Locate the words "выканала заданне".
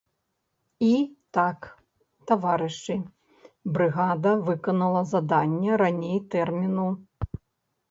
4.49-5.71